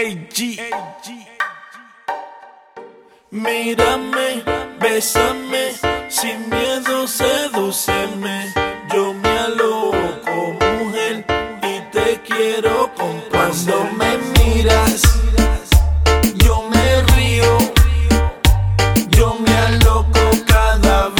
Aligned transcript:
AG. 0.00 0.56
Mírame, 3.30 4.42
bésame, 4.80 5.72
sin 6.08 6.48
miedo 6.48 7.06
sedúceme. 7.06 8.50
Yo 8.94 9.12
me 9.12 9.28
aloco, 9.28 10.56
mujer, 10.78 11.26
y 11.62 11.80
te 11.92 12.18
quiero 12.22 12.90
con 12.94 13.20
Cuando 13.30 13.84
me 13.98 14.16
miras, 14.32 15.02
yo 16.44 16.62
me 16.62 17.02
río. 17.12 17.58
Yo 19.10 19.34
me 19.34 19.54
aloco 19.54 20.20
cada 20.46 21.08
vez 21.10 21.19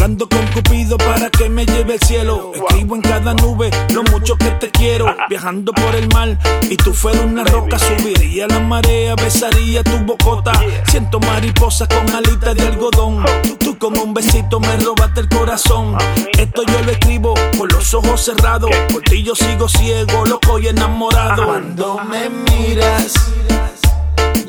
Hablando 0.00 0.28
con 0.28 0.46
Cupido 0.52 0.96
para 0.96 1.28
que 1.28 1.48
me 1.48 1.66
lleve 1.66 1.94
al 1.94 1.98
cielo. 1.98 2.52
Escribo 2.54 2.94
en 2.94 3.02
cada 3.02 3.34
nube 3.34 3.68
lo 3.92 4.04
mucho 4.04 4.36
que 4.36 4.48
te 4.52 4.70
quiero. 4.70 5.12
Viajando 5.28 5.72
por 5.72 5.92
el 5.96 6.06
mar 6.14 6.38
y 6.70 6.76
tú 6.76 6.94
fueras 6.94 7.24
una 7.24 7.42
roca. 7.42 7.80
Subiría 7.80 8.46
la 8.46 8.60
marea, 8.60 9.16
besaría 9.16 9.82
tu 9.82 9.98
bocota. 9.98 10.52
Siento 10.86 11.18
mariposas 11.18 11.88
con 11.88 12.08
alitas 12.14 12.54
de 12.54 12.68
algodón. 12.68 13.24
Tú, 13.58 13.76
con 13.76 13.98
un 13.98 14.14
besito 14.14 14.60
me 14.60 14.76
robaste 14.76 15.22
el 15.22 15.28
corazón. 15.28 15.96
Esto 16.38 16.62
yo 16.62 16.80
lo 16.84 16.92
escribo 16.92 17.34
con 17.58 17.68
los 17.68 17.92
ojos 17.92 18.24
cerrados. 18.24 18.70
Por 18.92 19.02
ti 19.02 19.24
yo 19.24 19.34
sigo 19.34 19.68
ciego, 19.68 20.24
loco 20.26 20.60
y 20.60 20.68
enamorado. 20.68 21.44
Cuando 21.44 21.98
me 22.08 22.28
miras, 22.28 23.14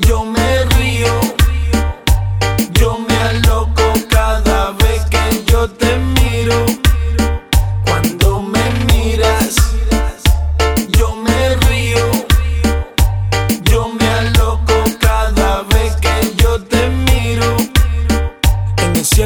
yo 0.08 0.24
me 0.26 0.39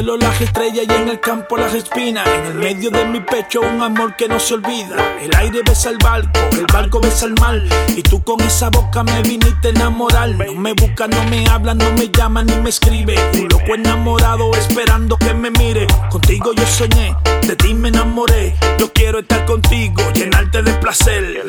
cielo 0.04 0.18
las 0.18 0.38
estrellas 0.40 0.84
y 0.86 0.92
en 0.92 1.08
el 1.08 1.20
campo 1.20 1.56
las 1.56 1.72
espinas. 1.72 2.26
En 2.28 2.44
el 2.46 2.54
medio 2.54 2.90
de 2.90 3.04
mi 3.06 3.20
pecho 3.20 3.60
un 3.62 3.80
amor 3.80 4.14
que 4.16 4.28
no 4.28 4.38
se 4.38 4.54
olvida. 4.54 4.96
El 5.20 5.34
aire 5.34 5.62
besa 5.64 5.88
el 5.88 5.96
barco, 5.98 6.40
el 6.52 6.66
barco 6.70 7.00
besa 7.00 7.26
el 7.26 7.34
mar. 7.40 7.62
Y 7.96 8.02
tú 8.02 8.22
con 8.22 8.40
esa 8.42 8.68
boca 8.68 9.02
me 9.02 9.22
viniste 9.22 9.68
a 9.68 9.70
enamorar. 9.70 10.30
No 10.30 10.54
me 10.54 10.74
busca, 10.74 11.06
no 11.06 11.24
me 11.30 11.46
habla, 11.48 11.74
no 11.74 11.90
me 11.92 12.10
llama 12.10 12.44
ni 12.44 12.54
me 12.56 12.68
escribe. 12.68 13.14
Un 13.34 13.48
loco 13.48 13.74
enamorado 13.74 14.54
esperando 14.54 15.16
que 15.16 15.32
me 15.32 15.50
mire. 15.50 15.86
Contigo 16.10 16.52
yo 16.52 16.66
soñé, 16.66 17.16
de 17.42 17.56
ti 17.56 17.72
me 17.72 17.88
enamoré. 17.88 18.54
Yo 18.78 18.92
quiero 18.92 19.20
estar 19.20 19.46
contigo, 19.46 20.02
llenarte 20.12 20.62
de 20.62 20.72
placer. 20.74 21.44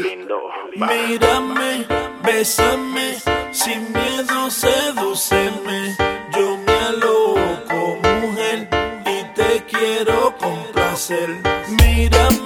Mírame, 0.76 1.86
bésame, 2.24 3.16
sin 3.52 3.92
miedo 3.92 4.50
sedúceme. 4.50 4.85
Quiero 9.96 10.36
complacer. 10.38 11.30
Mírame, 11.70 12.45